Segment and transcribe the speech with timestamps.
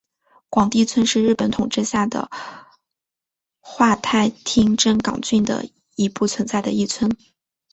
[0.49, 2.31] 广地村是日本统治下的
[3.59, 7.15] 桦太厅真冈郡的已不存在的一村。